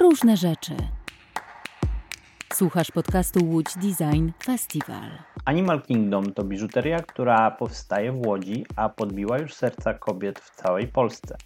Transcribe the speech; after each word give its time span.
różne 0.00 0.36
rzeczy. 0.36 0.76
Słuchasz 2.52 2.90
podcastu 2.90 3.44
Łódź 3.44 3.74
Design 3.74 4.30
Festival. 4.44 5.10
Animal 5.44 5.82
Kingdom 5.82 6.32
to 6.32 6.44
biżuteria, 6.44 7.00
która 7.00 7.50
powstaje 7.50 8.12
w 8.12 8.26
Łodzi, 8.26 8.66
a 8.76 8.88
podbiła 8.88 9.38
już 9.38 9.54
serca 9.54 9.94
kobiet 9.94 10.38
w 10.38 10.50
całej 10.50 10.88
Polsce. 10.88 11.36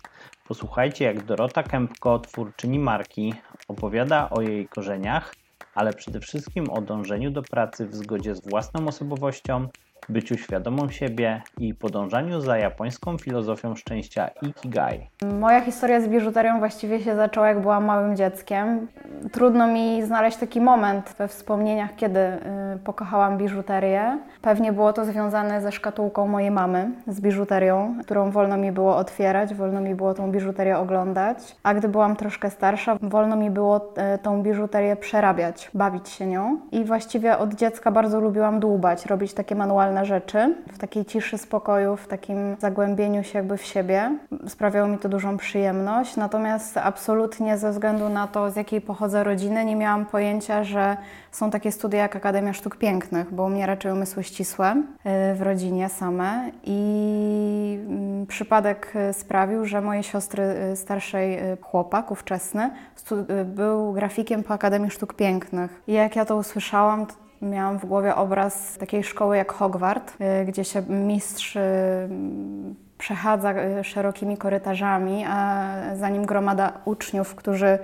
Posłuchajcie, 0.48 1.04
jak 1.04 1.25
Dorota 1.25 1.62
Kępko, 1.62 2.19
twórczyni 2.19 2.79
marki, 2.79 3.35
opowiada 3.68 4.30
o 4.30 4.40
jej 4.40 4.68
korzeniach, 4.68 5.34
ale 5.75 5.93
przede 5.93 6.21
wszystkim 6.21 6.71
o 6.71 6.80
dążeniu 6.80 7.30
do 7.30 7.43
pracy 7.43 7.86
w 7.86 7.95
zgodzie 7.95 8.34
z 8.34 8.48
własną 8.48 8.89
osobowością, 8.89 9.68
byciu 10.09 10.36
świadomą 10.36 10.89
siebie 10.89 11.43
i 11.59 11.75
podążaniu 11.75 12.41
za 12.41 12.59
japońską 12.59 13.18
filozofią 13.18 13.77
szczęścia 13.77 14.30
Ikigai. 14.43 15.11
Moja 15.41 15.61
historia 15.61 16.00
z 16.00 16.09
biżuterią 16.09 16.59
właściwie 16.59 17.00
się 17.00 17.16
zaczęła, 17.16 17.48
jak 17.48 17.61
byłam 17.61 17.84
małym 17.84 18.17
dzieckiem. 18.17 18.86
Trudno 19.32 19.67
mi 19.68 20.03
znaleźć 20.03 20.36
taki 20.36 20.61
moment 20.61 21.14
we 21.18 21.29
wspomnieniach, 21.29 21.96
kiedy 21.96 22.21
y, 22.21 22.40
pokochałam 22.85 23.39
biżuterię. 23.39 24.18
Pewnie 24.43 24.72
było 24.72 24.93
to 24.93 25.04
związane 25.04 25.61
ze 25.61 25.72
szkatułką 25.72 26.27
mojej 26.27 26.50
mamy, 26.50 26.91
z 27.07 27.21
biżuterią, 27.21 27.94
którą 28.02 28.30
wolno 28.30 28.57
mi 28.57 28.72
było 28.72 28.96
otwierać, 28.96 29.55
wolno 29.55 29.80
mi 29.80 29.94
było 29.94 30.14
tą 30.14 30.30
biżuterię 30.30 30.79
oglądać. 30.79 31.57
A 31.63 31.75
gdy 31.75 31.89
byłam 31.89 32.16
troszkę 32.16 32.50
starsza, 32.50 32.97
wolno 33.02 33.36
mi 33.36 33.50
było 33.50 33.77
y, 34.14 34.19
tą 34.19 34.42
biżuterię 34.42 34.97
przerabiać, 34.97 35.70
bawić 35.75 36.08
się 36.08 36.27
nią. 36.27 36.58
I 36.72 36.84
właściwie 36.84 37.39
od 37.39 37.55
dziecka 37.55 37.91
bardzo 37.91 38.20
lubiłam 38.20 38.61
dłubać, 38.61 39.06
robić 39.06 39.34
takie 39.34 39.55
manualne 39.55 39.94
rzeczy, 40.03 40.55
w 40.72 40.78
takiej 40.78 41.05
ciszy, 41.05 41.39
spokoju, 41.39 41.97
w 41.97 42.06
takim 42.06 42.56
zagłębieniu 42.58 43.25
się 43.25 43.39
jakby 43.39 43.56
w 43.56 43.64
siebie. 43.64 44.19
Sprawiało 44.48 44.89
mi 44.89 44.98
to 44.98 45.08
dużą 45.08 45.36
przyjemność, 45.36 46.16
natomiast 46.16 46.77
absolutnie 46.77 47.58
ze 47.58 47.70
względu 47.70 48.08
na 48.08 48.27
to, 48.27 48.50
z 48.50 48.56
jakiej 48.56 48.80
pochodzę 48.80 49.25
rodziny, 49.25 49.64
nie 49.64 49.77
miałam 49.77 50.06
pojęcia, 50.06 50.64
że 50.64 50.97
są 51.32 51.50
takie 51.50 51.72
studia 51.72 51.98
jak 51.98 52.16
Akademia 52.16 52.52
Sztuk 52.52 52.77
Pięknych, 52.77 53.34
bo 53.34 53.44
u 53.44 53.48
mnie 53.48 53.66
raczej 53.66 53.92
umysły 53.92 54.24
ścisłe 54.24 54.72
y, 54.72 55.34
w 55.34 55.42
rodzinie 55.42 55.88
same 55.88 56.50
i 56.64 57.78
mm, 57.88 58.26
przypadek 58.26 58.92
y, 59.10 59.12
sprawił, 59.12 59.64
że 59.64 59.80
moje 59.80 60.02
siostry 60.02 60.42
y, 60.72 60.76
starszej 60.76 61.38
chłopak 61.60 62.10
ówczesny 62.10 62.70
był 63.44 63.92
grafikiem 63.92 64.42
po 64.42 64.54
Akademii 64.54 64.91
Sztuk 64.91 65.14
Pięknych. 65.14 65.82
I 65.86 65.92
jak 65.92 66.16
ja 66.16 66.24
to 66.24 66.36
usłyszałam, 66.36 67.06
Miałam 67.45 67.78
w 67.78 67.84
głowie 67.84 68.14
obraz 68.14 68.78
takiej 68.78 69.05
szkoły 69.05 69.37
jak 69.37 69.53
Hogwart, 69.53 70.17
y, 70.20 70.45
gdzie 70.45 70.64
się 70.64 70.83
mistrz 70.83 71.56
y, 71.56 71.61
przechadza 72.98 73.53
y, 73.53 73.84
szerokimi 73.84 74.37
korytarzami, 74.37 75.25
a 75.28 75.70
za 75.95 76.09
nim 76.09 76.27
gromada 76.27 76.72
uczniów, 76.84 77.34
którzy 77.34 77.78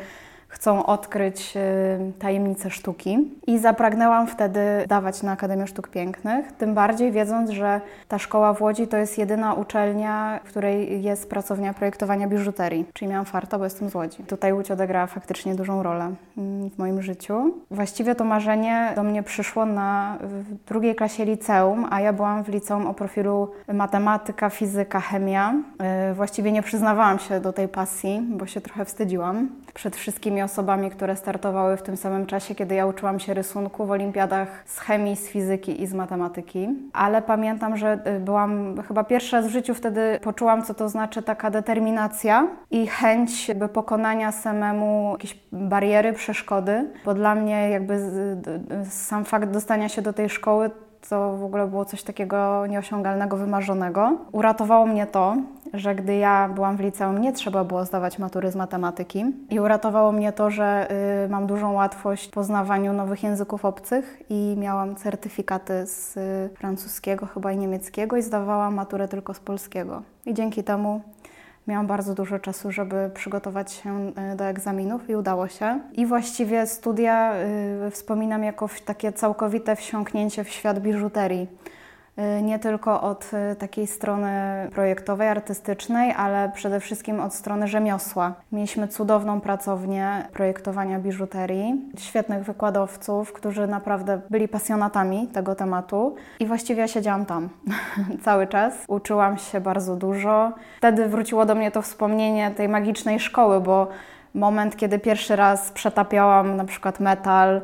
chcą 0.51 0.87
odkryć 0.87 1.57
y, 1.57 2.13
tajemnice 2.19 2.71
sztuki. 2.71 3.19
I 3.47 3.59
zapragnęłam 3.59 4.27
wtedy 4.27 4.61
dawać 4.89 5.23
na 5.23 5.33
Akademię 5.33 5.67
Sztuk 5.67 5.89
Pięknych, 5.89 6.53
tym 6.53 6.75
bardziej 6.75 7.13
wiedząc, 7.13 7.51
że 7.51 7.81
ta 8.09 8.19
szkoła 8.19 8.55
w 8.55 8.63
Łodzi 8.63 8.89
to 8.89 8.97
jest 8.97 9.19
jedyna 9.19 9.55
uczelnia, 9.55 10.41
w 10.45 10.49
której 10.49 11.03
jest 11.03 11.31
pracownia 11.31 11.75
projektowania 11.75 12.29
biżuterii. 12.29 12.87
Czyli 12.93 13.11
miałam 13.11 13.25
farta, 13.25 13.59
bo 13.59 13.65
jestem 13.65 13.91
z 13.91 13.95
Łodzi. 13.95 14.23
Tutaj 14.23 14.53
Łódź 14.53 14.71
odegrała 14.71 15.07
faktycznie 15.07 15.55
dużą 15.55 15.83
rolę 15.83 16.11
mm, 16.39 16.71
w 16.71 16.79
moim 16.79 17.03
życiu. 17.03 17.55
Właściwie 17.71 18.15
to 18.15 18.25
marzenie 18.25 18.93
do 18.97 19.03
mnie 19.03 19.23
przyszło 19.23 19.67
na 19.67 20.19
drugiej 20.67 20.95
klasie 20.95 21.25
liceum, 21.25 21.87
a 21.91 22.01
ja 22.01 22.13
byłam 22.13 22.45
w 22.45 22.49
liceum 22.49 22.87
o 22.87 22.95
profilu 22.95 23.51
matematyka, 23.73 24.51
fizyka, 24.51 25.01
chemia. 25.01 25.55
Y, 26.11 26.15
właściwie 26.15 26.53
nie 26.53 26.63
przyznawałam 26.63 27.19
się 27.19 27.41
do 27.41 27.53
tej 27.53 27.69
pasji, 27.69 28.23
bo 28.29 28.47
się 28.47 28.61
trochę 28.61 28.85
wstydziłam 28.85 29.49
przed 29.75 29.97
wszystkimi 29.97 30.40
osobami, 30.45 30.91
które 30.91 31.17
startowały 31.17 31.77
w 31.77 31.83
tym 31.83 31.97
samym 31.97 32.27
czasie, 32.27 32.55
kiedy 32.55 32.75
ja 32.75 32.87
uczyłam 32.87 33.21
się 33.21 33.35
rysunku 33.35 33.87
w 33.87 33.91
olimpiadach 33.91 34.63
z 34.67 34.79
chemii, 34.79 35.17
z 35.17 35.29
fizyki 35.29 35.83
i 35.83 35.87
z 35.87 35.95
matematyki. 35.95 36.69
Ale 36.93 37.23
pamiętam, 37.23 37.77
że 37.77 37.99
y, 38.17 38.21
byłam 38.21 38.83
chyba 38.83 39.05
pierwszy 39.05 39.37
raz 39.37 39.47
w 39.47 39.51
życiu 39.51 39.75
wtedy 39.75 40.21
poczułam, 40.23 40.63
co 40.63 40.75
to 40.75 40.89
znaczy 40.89 41.23
taka 41.23 41.51
determinacja 41.51 42.49
i 42.71 42.87
chęć 42.87 43.49
jakby 43.49 43.69
pokonania 43.69 44.33
samemu 44.33 45.13
jakiejś 45.13 45.39
bariery, 45.53 46.13
przeszkody, 46.13 46.91
bo 47.05 47.15
dla 47.15 47.35
mnie 47.35 47.71
jakby 47.71 47.99
sam 48.91 49.25
fakt 49.25 49.51
dostania 49.51 49.89
się 49.89 50.03
do 50.03 50.13
tej 50.13 50.29
szkoły 50.29 50.71
to 51.09 51.37
w 51.37 51.45
ogóle 51.45 51.67
było 51.67 51.85
coś 51.85 52.03
takiego 52.03 52.67
nieosiągalnego, 52.67 53.37
wymarzonego. 53.37 54.19
Uratowało 54.33 54.87
mnie 54.87 55.07
to, 55.07 55.37
że 55.75 55.95
gdy 55.95 56.17
ja 56.17 56.49
byłam 56.55 56.77
w 56.77 56.81
liceum, 56.81 57.21
nie 57.21 57.33
trzeba 57.33 57.65
było 57.65 57.85
zdawać 57.85 58.19
matury 58.19 58.51
z 58.51 58.57
matematyki. 58.57 59.25
I 59.51 59.61
uratowało 59.61 60.13
mnie 60.13 60.33
to, 60.33 60.51
że 60.51 60.89
y, 61.25 61.29
mam 61.29 61.47
dużą 61.47 61.73
łatwość 61.73 62.29
w 62.29 62.31
poznawaniu 62.31 62.93
nowych 62.93 63.23
języków 63.23 63.65
obcych 63.65 64.23
i 64.31 64.57
miałam 64.59 64.97
certyfikaty 64.97 65.87
z 65.87 66.17
y, 66.17 66.57
francuskiego 66.57 67.27
chyba 67.27 67.53
i 67.53 67.59
niemieckiego 67.59 68.17
i 68.17 68.23
zdawałam 68.23 68.75
maturę 68.75 69.09
tylko 69.09 69.35
z 69.35 69.41
polskiego. 69.41 70.03
I 70.27 70.35
dzięki 70.35 70.65
temu 70.65 71.01
Miałam 71.71 71.87
bardzo 71.87 72.15
dużo 72.15 72.39
czasu, 72.39 72.73
żeby 72.73 73.11
przygotować 73.15 73.73
się 73.73 74.13
y, 74.33 74.37
do 74.37 74.45
egzaminów 74.45 75.11
i 75.11 75.17
udało 75.17 75.49
się. 75.49 75.81
I 75.93 76.07
właściwie 76.07 76.67
studia 76.67 77.35
y, 77.87 77.91
wspominam 77.91 78.45
jako 78.45 78.69
takie 78.85 79.13
całkowite 79.13 79.77
wsiąknięcie 79.77 80.45
w 80.45 80.49
świat 80.49 80.81
biżuterii. 80.81 81.47
Y, 82.21 82.43
nie 82.43 82.59
tylko 82.59 83.01
od 83.01 83.31
y, 83.53 83.57
takiej 83.57 83.87
strony 83.87 84.31
projektowej, 84.73 85.29
artystycznej, 85.29 86.13
ale 86.13 86.51
przede 86.55 86.81
wszystkim 86.81 87.21
od 87.21 87.35
strony 87.35 87.69
rzemiosła. 87.69 88.35
Mieliśmy 88.53 88.89
cudowną 88.89 89.41
pracownię 89.41 90.29
projektowania 90.33 90.99
biżuterii, 90.99 91.75
świetnych 91.99 92.45
wykładowców, 92.45 93.33
którzy 93.33 93.67
naprawdę 93.67 94.21
byli 94.31 94.49
pasjonatami 94.49 95.29
tego 95.29 95.55
tematu 95.55 96.15
i 96.41 96.47
właściwie 96.47 96.81
ja 96.81 96.89
siedziałam 96.89 97.27
tam 97.27 97.49
cały 98.25 98.47
czas. 98.47 98.75
Uczyłam 98.89 99.39
się 99.39 99.61
bardzo 99.61 99.97
dużo. 99.97 100.53
Wtedy 100.79 101.09
wróciło 101.09 101.47
do 101.47 101.55
mnie 101.55 101.71
to 101.71 101.83
wspomnienie 101.83 102.51
tej 102.51 102.69
magicznej 102.69 103.21
szkoły, 103.21 103.61
bo 103.61 103.89
moment, 104.35 104.77
kiedy 104.77 104.99
pierwszy 104.99 105.37
raz 105.37 105.73
przetapiałam 105.73 106.57
na 106.57 106.65
przykład 106.65 107.01
metal, 107.01 107.61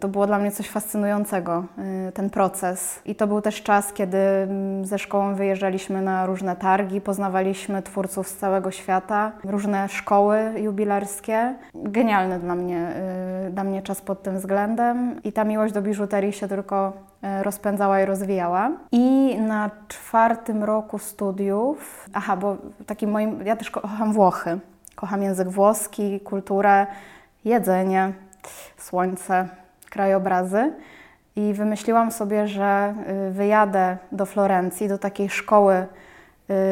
to 0.00 0.08
było 0.08 0.26
dla 0.26 0.38
mnie 0.38 0.50
coś 0.50 0.68
fascynującego, 0.68 1.64
y, 2.08 2.12
ten 2.12 2.30
proces. 2.30 3.00
I 3.04 3.14
to 3.14 3.26
był 3.26 3.40
też 3.40 3.62
czas, 3.62 3.92
kiedy 3.92 4.18
mm, 4.18 4.86
ze 4.86 4.98
szkołą 4.98 5.34
wyjeżdżaliśmy 5.34 6.02
na 6.02 6.26
różne 6.26 6.56
targi, 6.56 7.00
poznawaliśmy 7.00 7.82
twórców 7.82 8.28
z 8.28 8.36
całego 8.36 8.70
świata, 8.70 9.32
różne 9.44 9.88
szkoły 9.88 10.52
jubilerskie. 10.56 11.54
Genialny 11.74 12.38
dla 12.38 12.54
mnie, 12.54 12.92
y, 13.48 13.50
dla 13.50 13.64
mnie 13.64 13.82
czas 13.82 14.00
pod 14.00 14.22
tym 14.22 14.36
względem. 14.36 15.22
I 15.24 15.32
ta 15.32 15.44
miłość 15.44 15.74
do 15.74 15.82
biżuterii 15.82 16.32
się 16.32 16.48
tylko 16.48 16.92
y, 17.40 17.42
rozpędzała 17.42 18.00
i 18.00 18.04
rozwijała. 18.04 18.70
I 18.92 19.36
na 19.40 19.70
czwartym 19.88 20.64
roku 20.64 20.98
studiów, 20.98 22.08
aha, 22.12 22.36
bo 22.36 22.56
takim 22.86 23.10
moim, 23.10 23.46
ja 23.46 23.56
też 23.56 23.70
kocham 23.70 24.12
Włochy. 24.12 24.58
Kocham 24.94 25.22
język 25.22 25.48
włoski, 25.48 26.20
kulturę, 26.20 26.86
jedzenie, 27.44 28.12
słońce, 28.78 29.48
krajobrazy 29.92 30.72
i 31.36 31.54
wymyśliłam 31.54 32.12
sobie, 32.12 32.48
że 32.48 32.94
y, 33.28 33.30
wyjadę 33.30 33.96
do 34.12 34.26
Florencji, 34.26 34.88
do 34.88 34.98
takiej 34.98 35.30
szkoły 35.30 35.86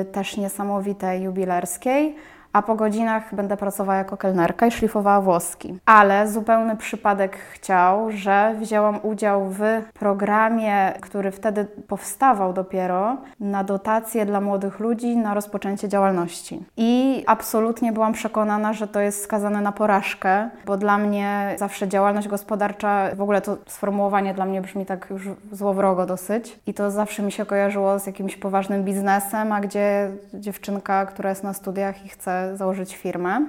y, 0.03 0.05
też 0.05 0.37
niesamowitej, 0.37 1.23
jubilerskiej, 1.23 2.17
a 2.53 2.63
po 2.63 2.75
godzinach 2.75 3.35
będę 3.35 3.57
pracowała 3.57 3.99
jako 3.99 4.17
kelnerka 4.17 4.67
i 4.67 4.71
szlifowała 4.71 5.21
włoski. 5.21 5.79
Ale 5.87 6.29
zupełny 6.29 6.77
przypadek 6.77 7.37
chciał, 7.53 8.11
że 8.11 8.55
wzięłam 8.61 8.99
udział 9.03 9.47
w 9.49 9.61
programie, 9.95 10.93
który 11.01 11.31
wtedy 11.31 11.65
powstawał 11.65 12.53
dopiero 12.53 13.17
na 13.41 13.65
dotacje 13.65 14.27
dla 14.27 14.41
młodych 14.41 14.81
ludzi 14.81 15.17
na 15.17 15.35
rozpoczęcie 15.35 15.89
działalności. 15.89 16.65
I 16.77 17.25
absolutnie 17.27 17.93
byłam 17.93 18.13
przekonana, 18.13 18.73
że 18.73 18.89
to 18.89 19.01
jest 19.01 19.23
skazane 19.23 19.61
na 19.61 19.73
porażkę, 19.73 20.51
bo 20.67 20.77
dla 20.77 20.99
mnie 20.99 21.55
zawsze 21.59 21.89
działalność 21.89 22.29
gospodarcza, 22.29 23.09
w 23.15 23.23
ogóle 23.23 23.41
to 23.41 23.57
sformułowanie 23.67 24.35
dla 24.35 24.47
mnie 24.47 24.61
brzmi 24.61 24.87
tak 24.87 25.07
już 25.11 25.29
złowrogo 25.53 26.07
dosyć. 26.07 26.61
I 26.67 26.75
to 26.75 26.91
zawsze 26.91 27.23
mi 27.23 27.33
się 27.33 27.47
kojarzyło 27.47 27.99
z 27.99 28.07
jakimś 28.07 28.37
poważnym 28.37 28.85
biznesem, 28.85 29.53
a 29.53 29.61
gdzie 29.61 30.11
dziewczynka, 30.35 31.07
która 31.07 31.31
jest 31.31 31.45
na 31.45 31.55
studiach 31.55 32.05
i 32.07 32.09
chce 32.09 32.40
założyć 32.55 32.97
firmę. 32.97 33.47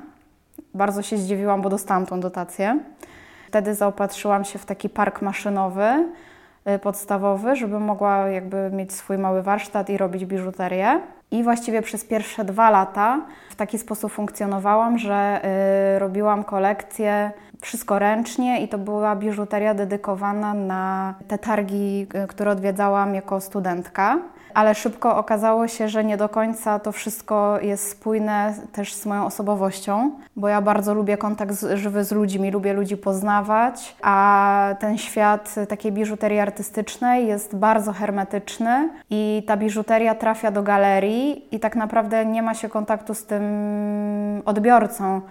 Bardzo 0.73 1.01
się 1.01 1.17
zdziwiłam, 1.17 1.61
bo 1.61 1.69
dostałam 1.69 2.05
tą 2.05 2.19
dotację. 2.19 2.79
Wtedy 3.47 3.75
zaopatrzyłam 3.75 4.43
się 4.45 4.59
w 4.59 4.65
taki 4.65 4.89
park 4.89 5.21
maszynowy, 5.21 6.09
y, 6.75 6.79
podstawowy, 6.79 7.55
żeby 7.55 7.79
mogła 7.79 8.17
jakby 8.17 8.69
mieć 8.73 8.93
swój 8.93 9.17
mały 9.17 9.41
warsztat 9.41 9.89
i 9.89 9.97
robić 9.97 10.25
biżuterię. 10.25 11.01
I 11.31 11.43
właściwie 11.43 11.81
przez 11.81 12.05
pierwsze 12.05 12.45
dwa 12.45 12.69
lata 12.69 13.21
w 13.49 13.55
taki 13.55 13.77
sposób 13.77 14.11
funkcjonowałam, 14.11 14.97
że 14.97 15.41
y, 15.95 15.99
robiłam 15.99 16.43
kolekcję 16.43 17.31
wszystko 17.61 17.99
ręcznie 17.99 18.63
i 18.63 18.67
to 18.67 18.77
była 18.77 19.15
biżuteria 19.15 19.73
dedykowana 19.73 20.53
na 20.53 21.13
te 21.27 21.37
targi, 21.37 22.07
y, 22.23 22.27
które 22.27 22.51
odwiedzałam 22.51 23.15
jako 23.15 23.41
studentka. 23.41 24.19
Ale 24.53 24.75
szybko 24.75 25.17
okazało 25.17 25.67
się, 25.67 25.89
że 25.89 26.03
nie 26.03 26.17
do 26.17 26.29
końca 26.29 26.79
to 26.79 26.91
wszystko 26.91 27.59
jest 27.61 27.89
spójne 27.89 28.53
też 28.71 28.93
z 28.93 29.05
moją 29.05 29.25
osobowością, 29.25 30.11
bo 30.35 30.47
ja 30.47 30.61
bardzo 30.61 30.93
lubię 30.93 31.17
kontakt 31.17 31.55
żywy 31.73 32.03
z 32.03 32.11
ludźmi, 32.11 32.51
lubię 32.51 32.73
ludzi 32.73 32.97
poznawać, 32.97 33.95
a 34.01 34.75
ten 34.79 34.97
świat 34.97 35.55
takiej 35.69 35.91
biżuterii 35.91 36.39
artystycznej 36.39 37.27
jest 37.27 37.55
bardzo 37.55 37.93
hermetyczny 37.93 38.89
i 39.09 39.43
ta 39.47 39.57
biżuteria 39.57 40.15
trafia 40.15 40.51
do 40.51 40.63
galerii 40.63 41.55
i 41.55 41.59
tak 41.59 41.75
naprawdę 41.75 42.25
nie 42.25 42.41
ma 42.41 42.53
się 42.53 42.69
kontaktu 42.69 43.13
z 43.13 43.25
tym 43.25 43.43
odbiorcą. 44.45 45.21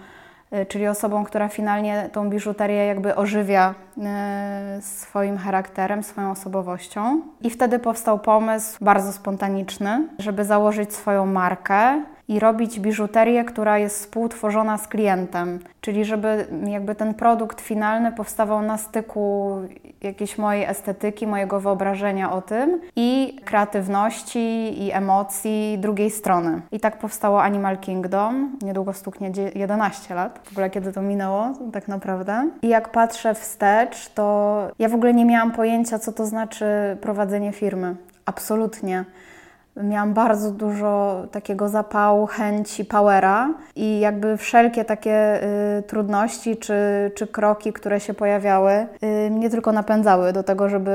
Y, 0.55 0.65
czyli 0.65 0.87
osobą, 0.87 1.23
która 1.23 1.47
finalnie 1.47 2.09
tą 2.11 2.29
biżuterię 2.29 2.85
jakby 2.85 3.15
ożywia 3.15 3.75
y, 3.97 4.81
swoim 4.81 5.37
charakterem, 5.37 6.03
swoją 6.03 6.31
osobowością. 6.31 7.21
I 7.41 7.49
wtedy 7.49 7.79
powstał 7.79 8.19
pomysł 8.19 8.77
bardzo 8.81 9.13
spontaniczny, 9.13 10.07
żeby 10.19 10.45
założyć 10.45 10.93
swoją 10.93 11.25
markę 11.25 12.03
i 12.31 12.39
robić 12.39 12.79
biżuterię, 12.79 13.43
która 13.43 13.77
jest 13.77 13.99
współtworzona 13.99 14.77
z 14.77 14.87
klientem, 14.87 15.59
czyli 15.81 16.05
żeby 16.05 16.47
jakby 16.67 16.95
ten 16.95 17.13
produkt 17.13 17.61
finalny 17.61 18.11
powstawał 18.11 18.61
na 18.61 18.77
styku 18.77 19.55
jakiejś 20.01 20.37
mojej 20.37 20.65
estetyki, 20.65 21.27
mojego 21.27 21.59
wyobrażenia 21.59 22.31
o 22.31 22.41
tym 22.41 22.81
i 22.95 23.39
kreatywności 23.45 24.83
i 24.83 24.91
emocji 24.91 25.77
drugiej 25.79 26.11
strony. 26.11 26.61
I 26.71 26.79
tak 26.79 26.99
powstało 26.99 27.43
Animal 27.43 27.77
Kingdom. 27.77 28.57
Niedługo 28.61 28.93
stuknie 28.93 29.31
11 29.55 30.15
lat, 30.15 30.39
w 30.43 30.51
ogóle 30.51 30.69
kiedy 30.69 30.93
to 30.93 31.01
minęło 31.01 31.53
tak 31.73 31.87
naprawdę. 31.87 32.49
I 32.61 32.67
jak 32.67 32.91
patrzę 32.91 33.35
wstecz, 33.35 34.09
to 34.09 34.67
ja 34.79 34.89
w 34.89 34.93
ogóle 34.93 35.13
nie 35.13 35.25
miałam 35.25 35.51
pojęcia, 35.51 35.99
co 35.99 36.11
to 36.11 36.25
znaczy 36.25 36.65
prowadzenie 37.01 37.51
firmy. 37.51 37.95
Absolutnie. 38.25 39.05
Miałam 39.75 40.13
bardzo 40.13 40.51
dużo 40.51 41.21
takiego 41.31 41.69
zapału, 41.69 42.25
chęci, 42.25 42.85
powera 42.85 43.53
i 43.75 43.99
jakby 43.99 44.37
wszelkie 44.37 44.85
takie 44.85 45.43
y, 45.79 45.83
trudności 45.83 46.57
czy, 46.57 46.73
czy 47.15 47.27
kroki, 47.27 47.73
które 47.73 47.99
się 47.99 48.13
pojawiały, 48.13 48.71
y, 49.03 49.31
mnie 49.31 49.49
tylko 49.49 49.71
napędzały 49.71 50.33
do 50.33 50.43
tego, 50.43 50.69
żeby 50.69 50.91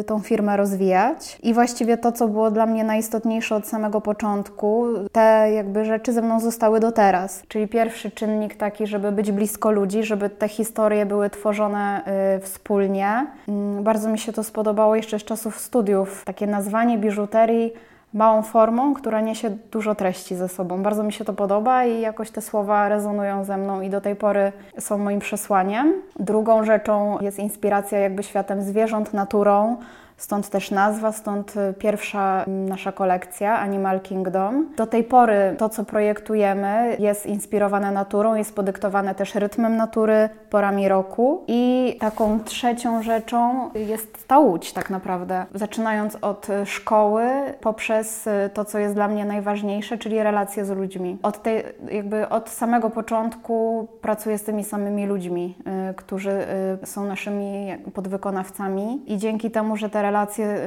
y, 0.00 0.04
tą 0.04 0.20
firmę 0.20 0.56
rozwijać. 0.56 1.38
I 1.42 1.54
właściwie 1.54 1.96
to, 1.96 2.12
co 2.12 2.28
było 2.28 2.50
dla 2.50 2.66
mnie 2.66 2.84
najistotniejsze 2.84 3.56
od 3.56 3.66
samego 3.66 4.00
początku, 4.00 4.86
te 5.12 5.52
jakby 5.52 5.84
rzeczy 5.84 6.12
ze 6.12 6.22
mną 6.22 6.40
zostały 6.40 6.80
do 6.80 6.92
teraz. 6.92 7.42
Czyli 7.48 7.68
pierwszy 7.68 8.10
czynnik 8.10 8.56
taki, 8.56 8.86
żeby 8.86 9.12
być 9.12 9.32
blisko 9.32 9.70
ludzi, 9.70 10.02
żeby 10.02 10.30
te 10.30 10.48
historie 10.48 11.06
były 11.06 11.30
tworzone 11.30 12.02
y, 12.36 12.40
wspólnie. 12.40 13.26
Mm, 13.48 13.82
bardzo 13.82 14.08
mi 14.08 14.18
się 14.18 14.32
to 14.32 14.44
spodobało 14.44 14.96
jeszcze 14.96 15.18
z 15.18 15.24
czasów 15.24 15.60
studiów. 15.60 16.24
Takie 16.24 16.46
nazwanie 16.46 16.98
biżuterii 16.98 17.72
małą 18.14 18.42
formą, 18.42 18.94
która 18.94 19.20
niesie 19.20 19.50
dużo 19.50 19.94
treści 19.94 20.36
ze 20.36 20.48
sobą. 20.48 20.82
Bardzo 20.82 21.02
mi 21.02 21.12
się 21.12 21.24
to 21.24 21.32
podoba 21.32 21.84
i 21.84 22.00
jakoś 22.00 22.30
te 22.30 22.42
słowa 22.42 22.88
rezonują 22.88 23.44
ze 23.44 23.56
mną 23.56 23.80
i 23.80 23.90
do 23.90 24.00
tej 24.00 24.16
pory 24.16 24.52
są 24.78 24.98
moim 24.98 25.20
przesłaniem. 25.20 25.92
Drugą 26.18 26.64
rzeczą 26.64 27.20
jest 27.20 27.38
inspiracja 27.38 27.98
jakby 27.98 28.22
światem 28.22 28.62
zwierząt, 28.62 29.14
naturą, 29.14 29.76
Stąd 30.16 30.50
też 30.50 30.70
nazwa, 30.70 31.12
stąd 31.12 31.56
y, 31.56 31.74
pierwsza 31.78 32.44
nasza 32.46 32.92
kolekcja 32.92 33.58
Animal 33.58 34.00
Kingdom. 34.00 34.68
Do 34.76 34.86
tej 34.86 35.04
pory 35.04 35.54
to, 35.58 35.68
co 35.68 35.84
projektujemy, 35.84 36.96
jest 36.98 37.26
inspirowane 37.26 37.92
naturą, 37.92 38.34
jest 38.34 38.54
podyktowane 38.54 39.14
też 39.14 39.34
rytmem 39.34 39.76
natury, 39.76 40.28
porami 40.50 40.88
roku. 40.88 41.44
I 41.48 41.96
taką 42.00 42.40
trzecią 42.40 43.02
rzeczą 43.02 43.70
jest 43.74 44.28
ta 44.28 44.38
łódź, 44.38 44.72
tak 44.72 44.90
naprawdę. 44.90 45.46
Zaczynając 45.54 46.16
od 46.22 46.50
y, 46.50 46.66
szkoły, 46.66 47.24
poprzez 47.60 48.26
y, 48.26 48.50
to, 48.54 48.64
co 48.64 48.78
jest 48.78 48.94
dla 48.94 49.08
mnie 49.08 49.24
najważniejsze, 49.24 49.98
czyli 49.98 50.22
relacje 50.22 50.64
z 50.64 50.70
ludźmi. 50.70 51.18
Od, 51.22 51.42
tej, 51.42 51.62
jakby 51.92 52.28
od 52.28 52.50
samego 52.50 52.90
początku 52.90 53.88
pracuję 54.00 54.38
z 54.38 54.44
tymi 54.44 54.64
samymi 54.64 55.06
ludźmi, 55.06 55.58
którzy 55.96 56.46
są 56.84 57.04
naszymi 57.04 57.72
podwykonawcami, 57.94 59.02
i 59.06 59.18
dzięki 59.18 59.50
temu, 59.50 59.76
że 59.76 59.90
te 59.90 60.02
relacje 60.02 60.13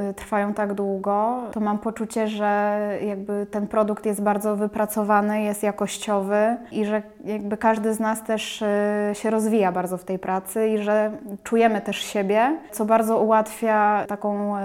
y, 0.10 0.14
trwają 0.14 0.54
tak 0.54 0.74
długo, 0.74 1.44
to 1.52 1.60
mam 1.60 1.80
poczucie, 1.80 2.28
że 2.28 2.82
jakby 3.02 3.48
ten 3.52 3.68
produkt 3.68 4.06
jest 4.06 4.22
bardzo 4.22 4.56
wypracowany, 4.56 5.42
jest 5.42 5.64
jakościowy 5.64 6.58
i 6.72 6.86
że 6.86 7.02
jakby 7.26 7.58
każdy 7.58 7.94
z 7.94 8.00
nas 8.00 8.24
też 8.24 8.62
y, 8.62 8.66
się 9.14 9.30
rozwija 9.30 9.72
bardzo 9.72 9.98
w 9.98 10.04
tej 10.04 10.20
pracy 10.20 10.68
i 10.68 10.78
że 10.78 11.12
czujemy 11.44 11.82
też 11.82 11.98
siebie, 11.98 12.58
co 12.72 12.86
bardzo 12.86 13.20
ułatwia 13.20 14.06
taką 14.08 14.56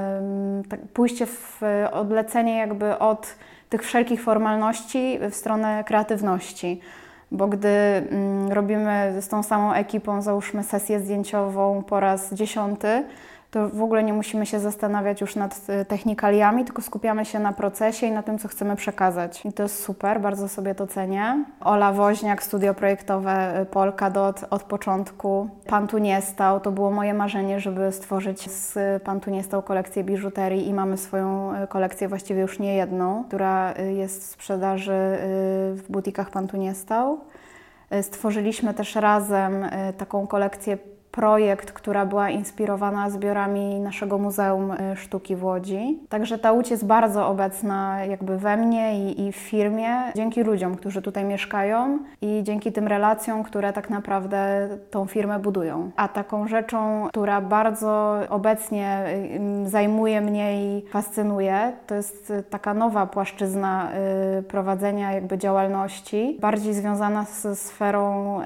tak 0.68 0.80
pójście 0.80 1.26
w 1.26 1.60
odlecenie 1.92 2.58
jakby 2.58 2.98
od 2.98 3.34
tych 3.68 3.82
wszelkich 3.82 4.22
formalności 4.22 5.18
w 5.30 5.34
stronę 5.34 5.84
kreatywności. 5.84 6.80
Bo 7.30 7.46
gdy 7.46 7.68
robimy 8.50 9.14
z 9.20 9.28
tą 9.28 9.42
samą 9.42 9.72
ekipą, 9.72 10.22
załóżmy 10.22 10.62
sesję 10.62 11.00
zdjęciową 11.00 11.82
po 11.82 12.00
raz 12.00 12.34
dziesiąty, 12.34 13.04
to 13.52 13.68
w 13.68 13.82
ogóle 13.82 14.02
nie 14.02 14.12
musimy 14.12 14.46
się 14.46 14.60
zastanawiać 14.60 15.20
już 15.20 15.36
nad 15.36 15.60
y, 15.82 15.84
technikaliami, 15.84 16.64
tylko 16.64 16.82
skupiamy 16.82 17.24
się 17.24 17.38
na 17.38 17.52
procesie 17.52 18.06
i 18.06 18.12
na 18.12 18.22
tym, 18.22 18.38
co 18.38 18.48
chcemy 18.48 18.76
przekazać. 18.76 19.46
I 19.46 19.52
to 19.52 19.62
jest 19.62 19.84
super, 19.84 20.20
bardzo 20.20 20.48
sobie 20.48 20.74
to 20.74 20.86
cenię. 20.86 21.44
Ola 21.60 21.92
Woźniak, 21.92 22.42
studio 22.42 22.74
projektowe 22.74 23.60
y, 23.60 23.66
Polkadot 23.66 24.44
od 24.50 24.62
początku. 24.62 25.48
Pan 25.66 25.88
tu 25.88 25.98
nie 25.98 26.22
stał, 26.22 26.60
to 26.60 26.72
było 26.72 26.90
moje 26.90 27.14
marzenie, 27.14 27.60
żeby 27.60 27.92
stworzyć 27.92 28.50
z 28.50 28.78
Pan 29.02 29.20
tu 29.20 29.30
nie 29.30 29.42
stał 29.42 29.62
kolekcję 29.62 30.04
biżuterii 30.04 30.68
i 30.68 30.74
mamy 30.74 30.96
swoją 30.96 31.54
y, 31.62 31.66
kolekcję, 31.66 32.08
właściwie 32.08 32.40
już 32.40 32.58
nie 32.58 32.74
jedną, 32.74 33.24
która 33.24 33.74
jest 33.78 34.22
w 34.22 34.26
sprzedaży 34.26 34.92
w 35.74 35.84
butikach 35.88 36.30
Pan 36.30 36.48
tu 36.48 36.56
nie 36.56 36.74
stał. 36.74 37.20
Stworzyliśmy 38.02 38.74
też 38.74 38.94
razem 38.94 39.66
taką 39.98 40.26
kolekcję 40.26 40.78
projekt, 41.12 41.72
która 41.72 42.06
była 42.06 42.30
inspirowana 42.30 43.10
zbiorami 43.10 43.80
naszego 43.80 44.18
Muzeum 44.18 44.70
y, 44.70 44.96
Sztuki 44.96 45.36
w 45.36 45.44
Łodzi. 45.44 46.00
Także 46.08 46.38
ta 46.38 46.52
łódź 46.52 46.70
jest 46.70 46.86
bardzo 46.86 47.28
obecna 47.28 48.04
jakby 48.04 48.38
we 48.38 48.56
mnie 48.56 48.98
i, 48.98 49.26
i, 49.26 49.32
w 49.32 49.36
firmie, 49.36 50.12
dzięki 50.16 50.42
ludziom, 50.42 50.76
którzy 50.76 51.02
tutaj 51.02 51.24
mieszkają 51.24 51.98
i 52.22 52.42
dzięki 52.42 52.72
tym 52.72 52.88
relacjom, 52.88 53.42
które 53.42 53.72
tak 53.72 53.90
naprawdę 53.90 54.68
tą 54.90 55.06
firmę 55.06 55.38
budują. 55.38 55.90
A 55.96 56.08
taką 56.08 56.48
rzeczą, 56.48 57.08
która 57.08 57.40
bardzo 57.40 58.18
obecnie 58.28 59.04
y, 59.64 59.70
zajmuje 59.70 60.20
mnie 60.20 60.64
i 60.64 60.84
fascynuje, 60.90 61.72
to 61.86 61.94
jest 61.94 62.32
taka 62.50 62.74
nowa 62.74 63.06
płaszczyzna 63.06 63.88
y, 64.38 64.42
prowadzenia 64.42 65.12
jakby 65.12 65.38
działalności, 65.38 66.38
bardziej 66.40 66.74
związana 66.74 67.24
ze 67.24 67.56
sferą 67.56 68.40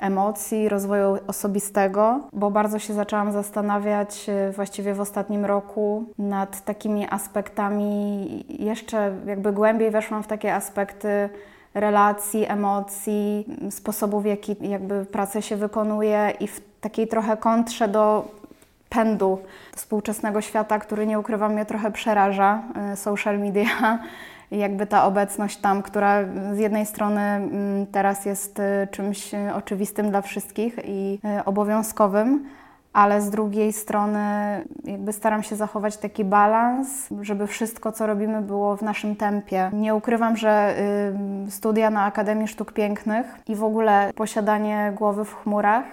emocji, 0.00 0.68
rozwoju 0.68 1.18
osobistego, 1.26 2.20
bo 2.32 2.50
bardzo 2.50 2.78
się 2.78 2.94
zaczęłam 2.94 3.32
zastanawiać 3.32 4.28
e, 4.28 4.52
właściwie 4.52 4.94
w 4.94 5.00
ostatnim 5.00 5.44
roku 5.44 6.04
nad 6.18 6.64
takimi 6.64 7.06
aspektami, 7.10 8.44
jeszcze 8.48 9.12
jakby 9.26 9.52
głębiej 9.52 9.90
weszłam 9.90 10.22
w 10.22 10.26
takie 10.26 10.54
aspekty 10.54 11.28
relacji, 11.74 12.46
emocji, 12.48 13.46
sposobów, 13.70 14.22
w 14.22 14.26
jaki 14.26 14.56
jakby 14.60 15.04
pracę 15.04 15.42
się 15.42 15.56
wykonuje 15.56 16.32
i 16.40 16.46
w 16.46 16.60
takiej 16.80 17.08
trochę 17.08 17.36
kontrze 17.36 17.88
do 17.88 18.28
pędu 18.88 19.38
współczesnego 19.76 20.40
świata, 20.40 20.78
który 20.78 21.06
nie 21.06 21.18
ukrywam 21.18 21.52
mnie 21.52 21.66
trochę 21.66 21.90
przeraża, 21.90 22.62
e, 22.76 22.96
social 22.96 23.38
media 23.38 23.98
jakby 24.50 24.86
ta 24.86 25.04
obecność 25.04 25.56
tam, 25.56 25.82
która 25.82 26.24
z 26.52 26.58
jednej 26.58 26.86
strony 26.86 27.20
mm, 27.20 27.86
teraz 27.86 28.26
jest 28.26 28.58
y, 28.58 28.88
czymś 28.90 29.34
y, 29.34 29.54
oczywistym 29.54 30.10
dla 30.10 30.22
wszystkich 30.22 30.78
i 30.84 31.18
y, 31.38 31.44
obowiązkowym, 31.44 32.44
ale 32.92 33.20
z 33.20 33.30
drugiej 33.30 33.72
strony 33.72 34.20
jakby 34.84 35.12
staram 35.12 35.42
się 35.42 35.56
zachować 35.56 35.96
taki 35.96 36.24
balans, 36.24 37.08
żeby 37.20 37.46
wszystko, 37.46 37.92
co 37.92 38.06
robimy, 38.06 38.42
było 38.42 38.76
w 38.76 38.82
naszym 38.82 39.16
tempie. 39.16 39.70
Nie 39.72 39.94
ukrywam, 39.94 40.36
że 40.36 40.74
studia 41.48 41.90
na 41.90 42.04
Akademii 42.04 42.48
Sztuk 42.48 42.72
Pięknych 42.72 43.26
i 43.48 43.56
w 43.56 43.64
ogóle 43.64 44.10
posiadanie 44.14 44.92
głowy 44.96 45.24
w 45.24 45.34
chmurach 45.34 45.84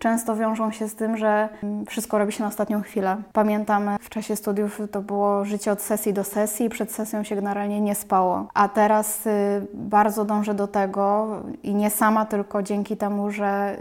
często 0.00 0.36
wiążą 0.36 0.70
się 0.70 0.88
z 0.88 0.94
tym, 0.94 1.16
że 1.16 1.48
wszystko 1.88 2.18
robi 2.18 2.32
się 2.32 2.42
na 2.42 2.48
ostatnią 2.48 2.82
chwilę. 2.82 3.16
Pamiętam 3.32 3.90
w 4.00 4.08
czasie 4.08 4.36
studiów 4.36 4.80
to 4.90 5.02
było 5.02 5.44
życie 5.44 5.72
od 5.72 5.82
sesji 5.82 6.12
do 6.12 6.24
sesji, 6.24 6.68
przed 6.68 6.92
sesją 6.92 7.22
się 7.22 7.34
generalnie 7.34 7.80
nie 7.80 7.94
spało. 7.94 8.46
A 8.54 8.68
teraz 8.68 9.26
y, 9.26 9.30
bardzo 9.74 10.24
dążę 10.24 10.54
do 10.54 10.66
tego 10.66 11.28
i 11.62 11.74
nie 11.74 11.90
sama, 11.90 12.26
tylko 12.26 12.62
dzięki 12.62 12.96
temu, 12.96 13.30
że 13.30 13.76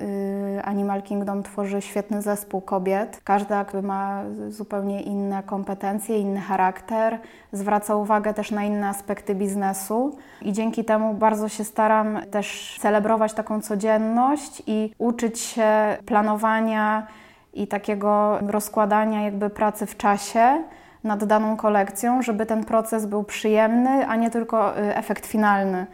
y, 0.58 0.64
Animal 0.64 1.02
Kingdom 1.02 1.44
tworzy 1.44 1.82
świetny 1.82 2.22
zespół 2.22 2.62
kobiet. 2.62 3.22
Każda 3.24 3.66
ma 3.84 4.24
zupełnie 4.50 5.02
inne 5.02 5.44
kompetencje, 5.44 6.20
inny 6.20 6.40
charakter, 6.40 7.20
zwraca 7.52 7.96
uwagę 7.96 8.34
też 8.34 8.52
na 8.52 8.64
inne 8.64 8.90
aspekty 8.90 9.36
biznesu 9.36 10.18
i 10.42 10.54
dzięki 10.54 10.86
temu 10.86 11.14
bardzo 11.14 11.50
się 11.50 11.64
staram 11.64 12.20
też 12.32 12.78
celebrować 12.82 13.34
taką 13.34 13.62
codzienność 13.62 14.64
i 14.68 14.94
uczyć 14.98 15.40
się 15.40 15.98
planowania 16.10 17.08
i 17.54 17.68
takiego 17.68 18.40
rozkładania 18.48 19.22
jakby 19.22 19.50
pracy 19.50 19.86
w 19.86 19.98
czasie, 19.98 20.64
nad 21.04 21.24
daną 21.24 21.58
kolekcją, 21.58 22.22
żeby 22.22 22.46
ten 22.46 22.66
proces 22.66 23.06
był 23.06 23.24
przyjemny, 23.24 24.08
a 24.08 24.16
nie 24.16 24.30
tylko 24.30 24.78
y, 24.78 24.96
efekt 24.96 25.26
finalny. 25.26 25.86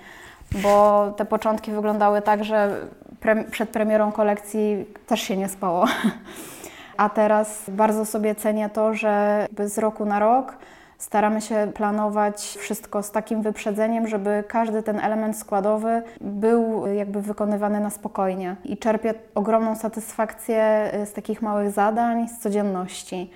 Bo 0.51 1.07
te 1.17 1.25
początki 1.25 1.71
wyglądały 1.71 2.21
tak, 2.21 2.43
że 2.43 2.81
pre 3.19 3.43
przed 3.43 3.69
premierą 3.69 4.11
kolekcji 4.11 4.85
też 5.07 5.21
się 5.21 5.37
nie 5.37 5.49
spało. 5.49 5.85
A 6.97 7.09
teraz 7.09 7.63
bardzo 7.69 8.05
sobie 8.05 8.35
cenię 8.35 8.69
to, 8.69 8.93
że 8.93 9.47
z 9.59 9.77
roku 9.77 10.05
na 10.05 10.19
rok 10.19 10.57
staramy 11.05 11.41
się 11.41 11.71
planować 11.73 12.57
wszystko 12.59 13.03
z 13.03 13.11
takim 13.11 13.41
wyprzedzeniem, 13.41 14.07
żeby 14.07 14.43
każdy 14.47 14.83
ten 14.83 14.99
element 14.99 15.37
składowy 15.37 16.03
był 16.21 16.87
jakby 16.87 17.21
wykonywany 17.21 17.79
na 17.79 17.89
spokojnie. 17.89 18.55
I 18.63 18.77
czerpię 18.77 19.13
ogromną 19.35 19.75
satysfakcję 19.75 20.91
z 21.05 21.13
takich 21.13 21.41
małych 21.41 21.71
zadań, 21.71 22.27
z 22.29 22.39
codzienności 22.39 23.29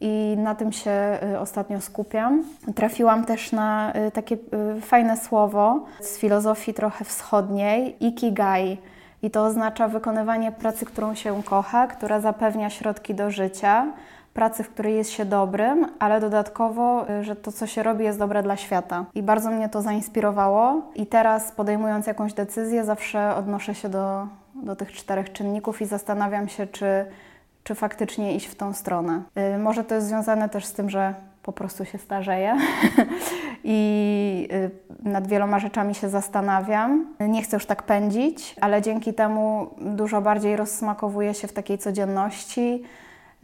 i 0.00 0.36
na 0.38 0.54
tym 0.54 0.72
się 0.72 1.18
y, 1.32 1.38
ostatnio 1.38 1.80
skupiam. 1.80 2.44
Trafiłam 2.74 3.24
też 3.24 3.52
na 3.52 3.92
y, 4.08 4.10
takie 4.10 4.36
y, 4.76 4.80
fajne 4.80 5.16
słowo 5.16 5.84
z 6.00 6.18
filozofii 6.18 6.74
trochę 6.74 7.04
wschodniej 7.04 8.06
ikigai. 8.06 8.78
I 9.22 9.30
to 9.30 9.44
oznacza 9.44 9.88
wykonywanie 9.88 10.52
pracy, 10.52 10.84
którą 10.84 11.14
się 11.14 11.42
kocha, 11.42 11.86
która 11.86 12.20
zapewnia 12.20 12.70
środki 12.70 13.14
do 13.14 13.30
życia, 13.30 13.86
pracy, 14.38 14.62
w 14.62 14.70
której 14.70 14.96
jest 14.96 15.10
się 15.10 15.24
dobrym, 15.24 15.86
ale 15.98 16.20
dodatkowo, 16.20 17.06
że 17.22 17.36
to, 17.36 17.52
co 17.52 17.66
się 17.66 17.82
robi, 17.82 18.04
jest 18.04 18.18
dobre 18.18 18.42
dla 18.42 18.56
świata. 18.56 19.04
I 19.14 19.22
bardzo 19.22 19.50
mnie 19.50 19.68
to 19.68 19.82
zainspirowało. 19.82 20.82
I 20.94 21.06
teraz, 21.06 21.52
podejmując 21.52 22.06
jakąś 22.06 22.32
decyzję, 22.32 22.84
zawsze 22.84 23.34
odnoszę 23.34 23.74
się 23.74 23.88
do, 23.88 24.26
do 24.54 24.76
tych 24.76 24.92
czterech 24.92 25.32
czynników 25.32 25.82
i 25.82 25.86
zastanawiam 25.86 26.48
się, 26.48 26.66
czy 26.66 27.06
czy 27.64 27.74
faktycznie 27.74 28.34
iść 28.34 28.46
w 28.46 28.54
tą 28.54 28.72
stronę. 28.72 29.22
Y, 29.54 29.58
może 29.58 29.84
to 29.84 29.94
jest 29.94 30.06
związane 30.06 30.48
też 30.48 30.64
z 30.64 30.72
tym, 30.72 30.90
że 30.90 31.14
po 31.42 31.52
prostu 31.52 31.84
się 31.84 31.98
starzeję 31.98 32.56
i 33.64 34.48
y, 34.52 34.70
nad 35.08 35.26
wieloma 35.26 35.58
rzeczami 35.58 35.94
się 35.94 36.08
zastanawiam. 36.08 37.06
Nie 37.20 37.42
chcę 37.42 37.56
już 37.56 37.66
tak 37.66 37.82
pędzić, 37.82 38.56
ale 38.60 38.82
dzięki 38.82 39.14
temu 39.14 39.66
dużo 39.80 40.20
bardziej 40.20 40.56
rozsmakowuję 40.56 41.34
się 41.34 41.48
w 41.48 41.52
takiej 41.52 41.78
codzienności. 41.78 42.84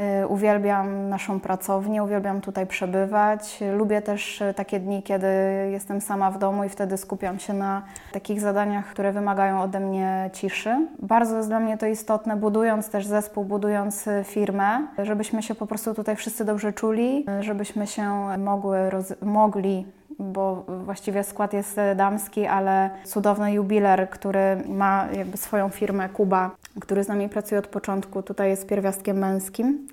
Y, 0.01 0.27
uwielbiam 0.27 1.09
naszą 1.09 1.41
pracownię, 1.41 2.03
uwielbiam 2.03 2.41
tutaj 2.41 2.67
przebywać. 2.67 3.61
Lubię 3.77 4.03
też 4.03 4.41
y, 4.41 4.55
takie 4.55 4.81
dni, 4.81 5.03
kiedy 5.03 5.27
jestem 5.71 6.01
sama 6.01 6.31
w 6.31 6.39
domu 6.39 6.65
i 6.65 6.69
wtedy 6.69 6.97
skupiam 6.97 7.39
się 7.39 7.53
na 7.53 7.83
takich 8.13 8.41
zadaniach, 8.41 8.87
które 8.87 9.13
wymagają 9.13 9.63
ode 9.63 9.81
mnie 9.81 10.31
ciszy. 10.33 10.87
Bardzo 11.03 11.37
jest 11.37 11.49
dla 11.49 11.61
mnie 11.61 11.79
to 11.79 11.87
istotne, 11.87 12.37
budując 12.37 12.91
też 12.91 13.07
zespół, 13.07 13.45
budując 13.45 14.07
y, 14.07 14.25
firmę, 14.25 14.87
żebyśmy 14.99 15.43
się 15.43 15.55
po 15.55 15.67
prostu 15.67 15.95
tutaj 15.95 16.17
wszyscy 16.17 16.45
dobrze 16.45 16.73
czuli, 16.73 17.27
żebyśmy 17.41 17.87
się 17.87 18.39
mogły, 18.39 18.79
mogli 19.23 19.87
bo 20.19 20.65
właściwie 20.85 21.25
skład 21.25 21.53
jest 21.53 21.77
damski, 21.97 22.47
ale 22.47 22.91
cudowny 23.05 23.53
jubiler, 23.53 24.11
który 24.11 24.57
ma 24.69 25.09
jakby 25.13 25.37
swoją 25.37 25.69
firmę 25.69 26.09
Kuba, 26.09 26.51
który 26.81 27.05
z 27.05 27.09
nami 27.09 27.29
pracuje 27.29 27.59
od 27.59 27.67
początku, 27.67 28.23
tutaj 28.23 28.51
jest 28.51 28.67
pierwiastkiem 28.67 29.19
męskim. 29.19 29.89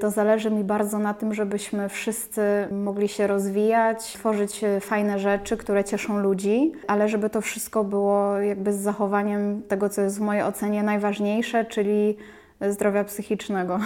To 0.00 0.10
zależy 0.10 0.50
mi 0.50 0.64
bardzo 0.64 0.98
na 0.98 1.14
tym, 1.14 1.34
żebyśmy 1.34 1.88
wszyscy 1.88 2.42
mogli 2.70 3.08
się 3.08 3.26
rozwijać, 3.26 4.12
tworzyć 4.12 4.60
fajne 4.80 5.18
rzeczy, 5.18 5.56
które 5.56 5.84
cieszą 5.84 6.18
ludzi, 6.18 6.72
ale 6.86 7.08
żeby 7.08 7.30
to 7.30 7.40
wszystko 7.40 7.84
było 7.84 8.38
jakby 8.38 8.72
z 8.72 8.76
zachowaniem 8.76 9.62
tego, 9.62 9.88
co 9.88 10.02
jest 10.02 10.18
w 10.18 10.20
mojej 10.20 10.42
ocenie 10.42 10.82
najważniejsze, 10.82 11.64
czyli 11.64 12.16
zdrowia 12.60 13.04
psychicznego. 13.04 13.78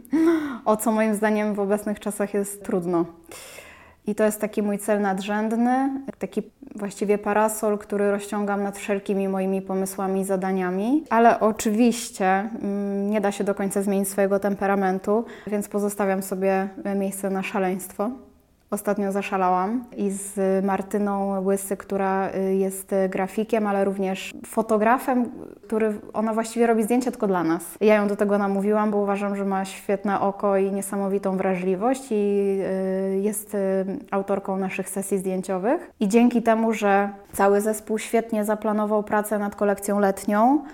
o 0.64 0.76
co 0.76 0.92
moim 0.92 1.14
zdaniem 1.14 1.54
w 1.54 1.60
obecnych 1.60 2.00
czasach 2.00 2.34
jest 2.34 2.64
trudno. 2.64 3.04
I 4.06 4.14
to 4.14 4.24
jest 4.24 4.40
taki 4.40 4.62
mój 4.62 4.78
cel 4.78 5.00
nadrzędny, 5.00 5.90
taki 6.18 6.42
właściwie 6.74 7.18
parasol, 7.18 7.78
który 7.78 8.10
rozciągam 8.10 8.62
nad 8.62 8.78
wszelkimi 8.78 9.28
moimi 9.28 9.62
pomysłami 9.62 10.20
i 10.20 10.24
zadaniami. 10.24 11.04
Ale 11.10 11.40
oczywiście 11.40 12.26
mm, 12.26 13.10
nie 13.10 13.20
da 13.20 13.32
się 13.32 13.44
do 13.44 13.54
końca 13.54 13.82
zmienić 13.82 14.08
swojego 14.08 14.38
temperamentu, 14.38 15.24
więc 15.46 15.68
pozostawiam 15.68 16.22
sobie 16.22 16.68
miejsce 16.96 17.30
na 17.30 17.42
szaleństwo. 17.42 18.10
Ostatnio 18.72 19.12
zaszalałam 19.12 19.84
i 19.96 20.10
z 20.10 20.64
Martyną 20.64 21.40
Łysy, 21.44 21.76
która 21.76 22.30
y, 22.30 22.54
jest 22.54 22.94
grafikiem, 23.08 23.66
ale 23.66 23.84
również 23.84 24.34
fotografem, 24.46 25.30
który 25.66 26.00
ona 26.12 26.34
właściwie 26.34 26.66
robi 26.66 26.82
zdjęcia 26.82 27.10
tylko 27.10 27.26
dla 27.26 27.44
nas. 27.44 27.64
Ja 27.80 27.94
ją 27.94 28.08
do 28.08 28.16
tego 28.16 28.38
namówiłam, 28.38 28.90
bo 28.90 28.98
uważam, 28.98 29.36
że 29.36 29.44
ma 29.44 29.64
świetne 29.64 30.20
oko 30.20 30.56
i 30.56 30.72
niesamowitą 30.72 31.36
wrażliwość 31.36 32.02
i 32.10 32.14
y, 33.14 33.20
jest 33.20 33.54
y, 33.54 33.58
autorką 34.10 34.56
naszych 34.56 34.88
sesji 34.88 35.18
zdjęciowych. 35.18 35.90
I 36.00 36.08
dzięki 36.08 36.42
temu, 36.42 36.72
że 36.72 37.10
cały 37.32 37.60
zespół 37.60 37.98
świetnie 37.98 38.44
zaplanował 38.44 39.02
pracę 39.02 39.38
nad 39.38 39.56
kolekcją 39.56 40.00
letnią, 40.00 40.64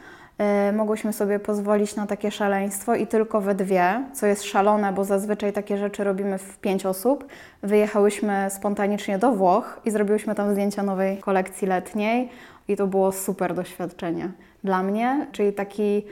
mogłyśmy 0.73 1.13
sobie 1.13 1.39
pozwolić 1.39 1.97
na 1.97 2.07
takie 2.07 2.31
szaleństwo 2.31 2.95
i 2.95 3.07
tylko 3.07 3.41
we 3.41 3.55
dwie, 3.55 4.05
co 4.13 4.27
jest 4.27 4.45
szalone, 4.45 4.93
bo 4.93 5.05
zazwyczaj 5.05 5.53
takie 5.53 5.79
rzeczy 5.79 6.05
robimy 6.05 6.39
w 6.39 6.59
pięć 6.59 6.87
osób. 6.87 7.27
Wyjechałyśmy 7.63 8.47
spontanicznie 8.51 9.19
do 9.19 9.33
Włoch 9.33 9.81
i 9.85 9.91
zrobiłyśmy 9.91 10.35
tam 10.35 10.53
zdjęcia 10.53 10.83
nowej 10.83 11.19
kolekcji 11.19 11.69
letniej 11.69 12.29
i 12.69 12.77
to 12.77 12.87
było 12.87 13.13
super 13.13 13.55
doświadczenie 13.55 14.31
dla 14.65 14.83
mnie, 14.83 15.27
czyli 15.33 15.53
taki 15.53 16.05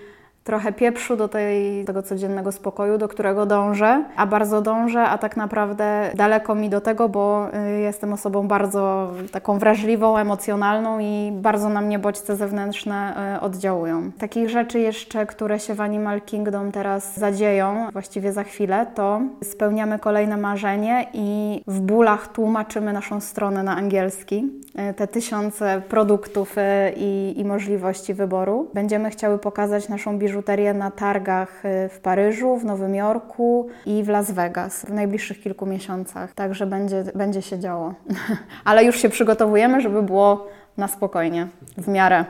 trochę 0.47 0.73
pieprzu 0.73 1.17
do 1.17 1.29
tej, 1.29 1.85
tego 1.85 2.03
codziennego 2.03 2.53
spokoju, 2.53 2.99
do 2.99 3.09
którego 3.09 3.47
dążę, 3.47 4.05
a 4.17 4.27
bardzo 4.27 4.63
dążę, 4.63 5.03
a 5.03 5.19
tak 5.19 5.37
naprawdę 5.37 6.11
daleko 6.15 6.55
mi 6.55 6.71
do 6.71 6.81
tego, 6.81 7.09
bo 7.09 7.49
y, 7.77 7.81
jestem 7.81 8.13
osobą 8.13 8.49
bardzo 8.49 9.13
taką 9.33 9.59
wrażliwą, 9.59 10.17
emocjonalną 10.17 10.99
i 10.99 11.33
bardzo 11.33 11.69
na 11.69 11.81
mnie 11.81 11.99
bodźce 11.99 12.37
zewnętrzne 12.37 13.15
y, 13.37 13.41
oddziałują. 13.41 14.11
Takich 14.19 14.49
rzeczy 14.51 14.81
jeszcze, 14.81 15.27
które 15.27 15.61
się 15.61 15.75
w 15.75 15.81
Animal 15.81 16.21
Kingdom 16.21 16.73
teraz 16.73 17.19
zadzieją, 17.19 17.87
właściwie 17.93 18.33
za 18.33 18.45
chwilę, 18.45 18.87
to 18.95 19.21
spełniamy 19.43 19.99
kolejne 19.99 20.37
marzenie 20.37 21.07
i 21.13 21.63
w 21.67 21.81
bólach 21.81 22.29
tłumaczymy 22.29 22.93
naszą 22.93 23.21
stronę 23.21 23.63
na 23.63 23.77
angielski. 23.77 24.51
Y, 24.91 24.95
te 24.95 25.07
tysiące 25.07 25.83
produktów 25.89 26.57
i, 26.97 27.35
i 27.37 27.45
możliwości 27.45 28.15
wyboru. 28.15 28.71
Będziemy 28.75 29.11
chciały 29.11 29.39
pokazać 29.39 29.89
naszą 29.89 30.19
biżuterię 30.19 30.36
biżuterię 30.37 30.75
na 30.75 30.91
targach 30.91 31.65
y, 31.65 31.89
w 31.89 32.01
Paryżu, 32.01 32.57
w 32.57 32.65
Nowym 32.65 32.95
Jorku 32.95 33.69
i 33.87 34.05
w 34.05 34.09
Las 34.09 34.31
Vegas 34.31 34.85
w 34.85 34.93
najbliższych 34.93 35.41
kilku 35.41 35.67
miesiącach. 35.67 36.35
Także 36.35 36.67
będzie, 36.67 37.05
będzie 37.15 37.43
się 37.43 37.59
działo. 37.59 37.95
Ale 38.65 38.85
już 38.85 38.97
się 38.97 39.09
przygotowujemy, 39.09 39.81
żeby 39.81 40.03
było 40.03 40.47
na 40.77 40.89
spokojnie, 40.89 41.49
w 41.79 41.89
miarę. 41.89 42.25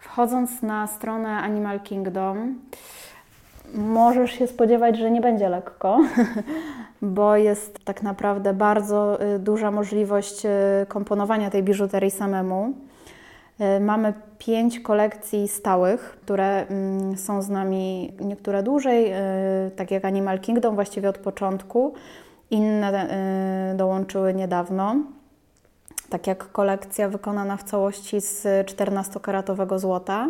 Wchodząc 0.00 0.62
na 0.62 0.86
stronę 0.86 1.28
Animal 1.28 1.80
Kingdom, 1.80 2.58
możesz 3.74 4.32
się 4.32 4.46
spodziewać, 4.46 4.98
że 4.98 5.10
nie 5.10 5.20
będzie 5.20 5.48
lekko, 5.48 6.00
bo 7.02 7.36
jest 7.36 7.84
tak 7.84 8.02
naprawdę 8.02 8.54
bardzo 8.54 9.22
y, 9.34 9.38
duża 9.38 9.70
możliwość 9.70 10.46
y, 10.46 10.48
komponowania 10.88 11.50
tej 11.50 11.62
biżuterii 11.62 12.10
samemu. 12.10 12.87
E, 13.58 13.80
mamy 13.80 14.12
pięć 14.38 14.80
kolekcji 14.80 15.48
stałych, 15.48 16.18
które 16.22 16.66
mm, 16.66 17.16
są 17.16 17.42
z 17.42 17.48
nami 17.48 18.12
niektóre 18.20 18.62
dłużej, 18.62 19.10
e, 19.12 19.20
tak 19.76 19.90
jak 19.90 20.04
Animal 20.04 20.38
Kingdom 20.38 20.74
właściwie 20.74 21.08
od 21.08 21.18
początku. 21.18 21.94
Inne 22.50 23.10
e, 23.10 23.74
dołączyły 23.76 24.34
niedawno, 24.34 24.96
tak 26.10 26.26
jak 26.26 26.52
kolekcja 26.52 27.08
wykonana 27.08 27.56
w 27.56 27.62
całości 27.62 28.20
z 28.20 28.44
14-karatowego 28.66 29.78
złota, 29.78 30.28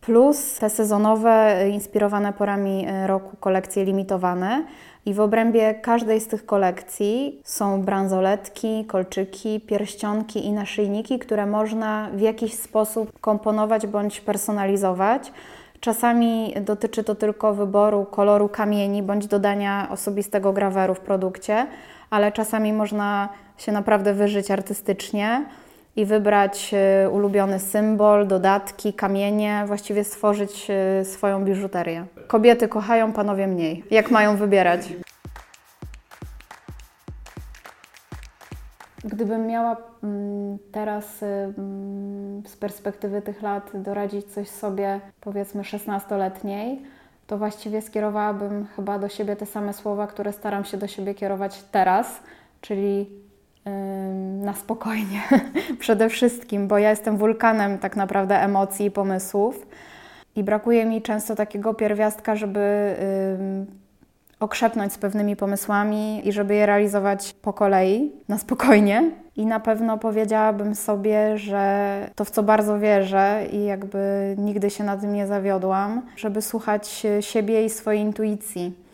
plus 0.00 0.58
te 0.58 0.70
sezonowe, 0.70 1.64
inspirowane 1.70 2.32
porami 2.32 2.86
roku 3.06 3.36
kolekcje 3.36 3.84
limitowane, 3.84 4.64
i 5.06 5.14
w 5.14 5.20
obrębie 5.20 5.74
każdej 5.74 6.20
z 6.20 6.28
tych 6.28 6.46
kolekcji 6.46 7.40
są 7.44 7.82
bransoletki, 7.82 8.84
kolczyki, 8.84 9.60
pierścionki 9.60 10.46
i 10.46 10.52
naszyjniki, 10.52 11.18
które 11.18 11.46
można 11.46 12.10
w 12.14 12.20
jakiś 12.20 12.54
sposób 12.54 13.20
komponować 13.20 13.86
bądź 13.86 14.20
personalizować. 14.20 15.32
Czasami 15.80 16.54
dotyczy 16.60 17.04
to 17.04 17.14
tylko 17.14 17.54
wyboru 17.54 18.04
koloru 18.04 18.48
kamieni 18.48 19.02
bądź 19.02 19.26
dodania 19.26 19.88
osobistego 19.90 20.52
graweru 20.52 20.94
w 20.94 21.00
produkcie, 21.00 21.66
ale 22.10 22.32
czasami 22.32 22.72
można 22.72 23.28
się 23.58 23.72
naprawdę 23.72 24.14
wyżyć 24.14 24.50
artystycznie 24.50 25.44
i 25.96 26.04
wybrać 26.04 26.74
e, 26.74 27.10
ulubiony 27.10 27.58
symbol, 27.58 28.26
dodatki, 28.26 28.92
kamienie, 28.92 29.64
właściwie 29.66 30.04
stworzyć 30.04 30.66
e, 30.70 31.04
swoją 31.04 31.44
biżuterię. 31.44 32.06
Kobiety 32.26 32.68
kochają, 32.68 33.12
panowie 33.12 33.46
mniej. 33.46 33.84
Jak 33.90 34.10
mają 34.10 34.36
wybierać? 34.36 34.92
Gdybym 39.04 39.46
miała 39.46 39.76
mm, 40.02 40.58
teraz 40.72 41.22
mm, 41.22 42.42
z 42.46 42.56
perspektywy 42.56 43.22
tych 43.22 43.42
lat 43.42 43.70
doradzić 43.74 44.26
coś 44.26 44.48
sobie, 44.48 45.00
powiedzmy 45.20 45.62
16-letniej, 45.62 46.82
to 47.26 47.38
właściwie 47.38 47.82
skierowałabym 47.82 48.66
chyba 48.76 48.98
do 48.98 49.08
siebie 49.08 49.36
te 49.36 49.46
same 49.46 49.72
słowa, 49.72 50.06
które 50.06 50.32
staram 50.32 50.64
się 50.64 50.76
do 50.76 50.86
siebie 50.86 51.14
kierować 51.14 51.62
teraz, 51.72 52.20
czyli 52.60 53.25
na 54.40 54.54
spokojnie 54.54 55.22
przede 55.78 56.08
wszystkim, 56.08 56.68
bo 56.68 56.78
ja 56.78 56.90
jestem 56.90 57.16
wulkanem 57.16 57.78
tak 57.78 57.96
naprawdę 57.96 58.42
emocji 58.42 58.86
i 58.86 58.90
pomysłów 58.90 59.66
i 60.36 60.44
brakuje 60.44 60.86
mi 60.86 61.02
często 61.02 61.34
takiego 61.34 61.74
pierwiastka, 61.74 62.36
żeby 62.36 62.94
okrzepnąć 64.40 64.92
z 64.92 64.98
pewnymi 64.98 65.36
pomysłami 65.36 66.28
i 66.28 66.32
żeby 66.32 66.54
je 66.54 66.66
realizować 66.66 67.34
po 67.42 67.52
kolei, 67.52 68.12
na 68.28 68.38
spokojnie. 68.38 69.10
I 69.36 69.46
na 69.46 69.60
pewno 69.60 69.98
powiedziałabym 69.98 70.74
sobie, 70.74 71.38
że 71.38 72.10
to 72.14 72.24
w 72.24 72.30
co 72.30 72.42
bardzo 72.42 72.78
wierzę 72.78 73.46
i 73.52 73.64
jakby 73.64 74.34
nigdy 74.38 74.70
się 74.70 74.84
na 74.84 74.96
tym 74.96 75.12
nie 75.12 75.26
zawiodłam, 75.26 76.02
żeby 76.16 76.42
słuchać 76.42 77.06
siebie 77.20 77.64
i 77.64 77.70
swojej 77.70 78.00
intuicji. 78.00 78.85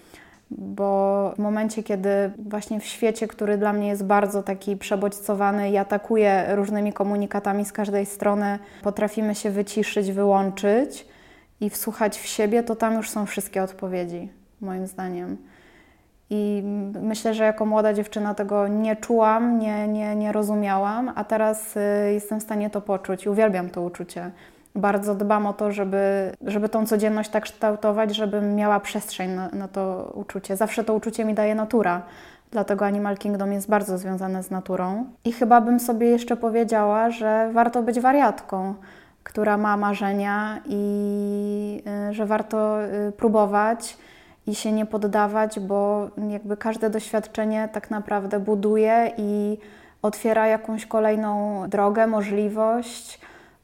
Bo 0.59 1.33
w 1.37 1.39
momencie, 1.39 1.83
kiedy 1.83 2.09
właśnie 2.39 2.81
w 2.81 2.85
świecie, 2.85 3.29
który 3.29 3.59
dla 3.59 3.73
mnie 3.73 3.89
jest 3.89 4.05
bardzo 4.05 4.43
taki 4.43 4.77
przebodźcowany 4.77 5.71
i 5.71 5.77
atakuje 5.77 6.47
różnymi 6.49 6.93
komunikatami 6.93 7.65
z 7.65 7.73
każdej 7.73 8.07
strony, 8.07 8.59
potrafimy 8.83 9.35
się 9.35 9.51
wyciszyć, 9.51 10.13
wyłączyć 10.13 11.07
i 11.61 11.71
wsłuchać 11.71 12.19
w 12.19 12.27
siebie, 12.27 12.63
to 12.63 12.77
tam 12.77 12.95
już 12.95 13.11
są 13.11 13.27
wszystkie 13.27 13.63
odpowiedzi 13.63 14.29
moim 14.61 14.87
zdaniem. 14.87 15.37
I 16.31 16.63
myślę, 17.03 17.35
że 17.35 17.45
jako 17.45 17.67
młoda 17.67 17.93
dziewczyna 17.93 18.35
tego 18.35 18.69
nie 18.69 18.97
czułam, 18.97 19.59
nie, 19.59 19.89
nie, 19.89 20.17
nie 20.17 20.33
rozumiałam, 20.33 21.13
a 21.15 21.25
teraz 21.25 21.77
y, 21.77 21.81
jestem 22.13 22.41
w 22.41 22.43
stanie 22.43 22.71
to 22.71 22.81
poczuć 22.81 23.25
i 23.25 23.29
uwielbiam 23.29 23.71
to 23.71 23.83
uczucie. 23.83 24.31
Bardzo 24.75 25.15
dbam 25.15 25.47
o 25.47 25.53
to, 25.53 25.73
żeby, 25.73 26.33
żeby 26.47 26.69
tą 26.69 26.87
codzienność 26.87 27.31
tak 27.31 27.43
kształtować, 27.43 28.17
żebym 28.17 28.55
miała 28.55 28.81
przestrzeń 28.81 29.31
na, 29.31 29.49
na 29.49 29.69
to 29.69 30.13
uczucie. 30.15 30.57
Zawsze 30.57 30.85
to 30.85 30.95
uczucie 30.95 31.25
mi 31.25 31.35
daje 31.35 31.55
natura, 31.55 32.03
dlatego 32.51 32.85
Animal 32.85 33.17
Kingdom 33.17 33.53
jest 33.53 33.69
bardzo 33.69 33.99
związane 33.99 34.43
z 34.43 34.51
naturą. 34.51 35.07
I 35.25 35.33
chyba 35.33 35.61
bym 35.61 35.81
sobie 35.81 36.07
jeszcze 36.07 36.37
powiedziała, 36.37 37.11
że 37.11 37.51
warto 37.53 37.83
być 37.83 38.01
wariatką 38.01 38.75
która 39.23 39.57
ma 39.57 39.77
marzenia 39.77 40.61
i 40.67 41.83
y, 42.11 42.15
że 42.15 42.27
warto 42.27 42.85
y, 42.85 43.13
próbować 43.13 43.97
i 44.47 44.55
się 44.55 44.73
nie 44.73 44.87
poddawać, 44.87 45.61
bo 45.61 46.11
jakby 46.31 46.57
każde 46.57 46.91
doświadczenie 46.91 47.69
tak 47.73 47.91
naprawdę 47.91 48.41
buduje 48.41 49.13
i 49.17 49.59
otwiera 50.03 50.47
jakąś 50.47 50.87
kolejną 50.87 51.63
drogę, 51.69 52.07
możliwość, 52.07 53.21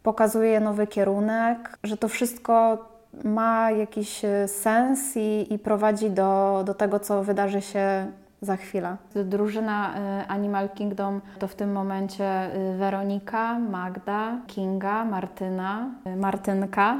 pokazuje 0.09 0.61
nowy 0.61 0.87
kierunek, 0.87 1.79
że 1.85 1.97
to 1.97 2.09
wszystko 2.09 2.79
ma 3.25 3.71
jakiś 3.71 4.25
e, 4.25 4.49
sens 4.49 5.17
i, 5.17 5.55
i 5.55 5.59
prowadzi 5.59 6.11
do, 6.11 6.62
do 6.67 6.75
tego, 6.75 7.00
co 7.00 7.25
wydarzy 7.25 7.61
się 7.62 8.07
za 8.41 8.57
chwilę. 8.57 8.97
Drużyna 9.25 9.95
e, 9.95 10.27
Animal 10.27 10.69
Kingdom 10.71 11.21
to 11.38 11.49
w 11.49 11.55
tym 11.55 11.73
momencie 11.73 12.25
e, 12.25 12.77
Weronika, 12.77 13.59
Magda, 13.59 14.38
Kinga, 14.47 15.05
Martyna, 15.05 15.91
Martynka, 16.17 16.97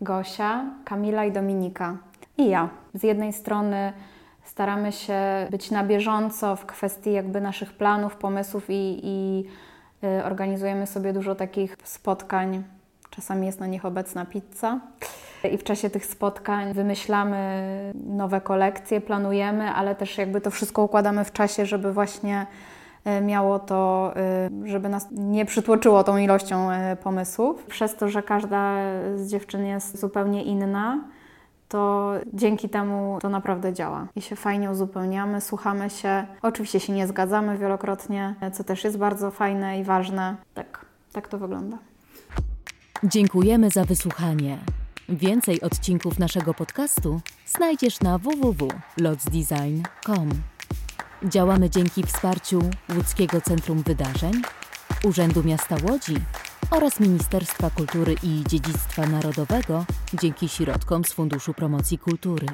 Gosia, 0.00 0.64
Kamila 0.84 1.24
i 1.24 1.32
Dominika 1.32 1.96
i 2.38 2.48
ja. 2.48 2.68
Z 2.94 3.02
jednej 3.02 3.32
strony 3.32 3.92
staramy 4.44 4.92
się 4.92 5.20
być 5.50 5.70
na 5.70 5.84
bieżąco 5.84 6.56
w 6.56 6.66
kwestii 6.66 7.12
jakby 7.12 7.40
naszych 7.40 7.72
planów, 7.72 8.16
pomysłów 8.16 8.64
i, 8.68 9.00
i 9.02 9.44
organizujemy 10.24 10.86
sobie 10.86 11.12
dużo 11.12 11.34
takich 11.34 11.76
spotkań. 11.84 12.64
Czasami 13.10 13.46
jest 13.46 13.60
na 13.60 13.66
nich 13.66 13.84
obecna 13.84 14.26
pizza. 14.26 14.80
I 15.52 15.58
w 15.58 15.64
czasie 15.64 15.90
tych 15.90 16.06
spotkań 16.06 16.74
wymyślamy 16.74 17.92
nowe 18.06 18.40
kolekcje, 18.40 19.00
planujemy, 19.00 19.70
ale 19.70 19.94
też 19.94 20.18
jakby 20.18 20.40
to 20.40 20.50
wszystko 20.50 20.82
układamy 20.82 21.24
w 21.24 21.32
czasie, 21.32 21.66
żeby 21.66 21.92
właśnie 21.92 22.46
y, 23.06 23.20
miało 23.20 23.58
to, 23.58 24.12
y, 24.64 24.68
żeby 24.68 24.88
nas 24.88 25.06
nie 25.10 25.44
przytłoczyło 25.44 26.04
tą 26.04 26.16
ilością 26.16 26.68
pomysłów. 27.02 27.64
Przez 27.64 27.96
to, 27.96 28.08
że 28.08 28.22
każda 28.22 28.76
z 29.14 29.30
dziewczyn 29.30 29.66
jest 29.66 30.00
zupełnie 30.00 30.44
inna, 30.44 30.98
to 31.68 32.12
dzięki 32.32 32.68
temu 32.68 33.18
to 33.20 33.28
naprawdę 33.28 33.72
działa 33.72 34.06
i 34.16 34.22
się 34.22 34.36
fajnie 34.36 34.70
uzupełniamy, 34.70 35.40
słuchamy 35.40 35.90
się. 35.90 36.26
Oczywiście 36.42 36.80
się 36.80 36.92
nie 36.92 37.06
zgadzamy 37.06 37.58
wielokrotnie, 37.58 38.34
co 38.52 38.64
też 38.64 38.84
jest 38.84 38.98
bardzo 38.98 39.30
fajne 39.30 39.80
i 39.80 39.84
ważne. 39.84 40.36
Tak, 40.54 40.86
tak 41.12 41.28
to 41.28 41.38
wygląda. 41.38 41.78
Dziękujemy 43.04 43.70
za 43.70 43.84
wysłuchanie. 43.84 44.58
Więcej 45.08 45.60
odcinków 45.60 46.18
naszego 46.18 46.54
podcastu 46.54 47.20
znajdziesz 47.46 48.00
na 48.00 48.18
www.lotsdesign.com. 48.18 50.28
Działamy 51.24 51.70
dzięki 51.70 52.02
wsparciu 52.02 52.60
Łódzkiego 52.96 53.40
Centrum 53.40 53.82
Wydarzeń, 53.82 54.32
Urzędu 55.04 55.44
Miasta 55.44 55.76
Łodzi 55.90 56.16
oraz 56.70 57.00
Ministerstwa 57.00 57.70
Kultury 57.70 58.14
i 58.22 58.44
Dziedzictwa 58.48 59.06
Narodowego 59.06 59.84
dzięki 60.14 60.48
środkom 60.48 61.04
z 61.04 61.12
Funduszu 61.12 61.54
Promocji 61.54 61.98
Kultury. 61.98 62.46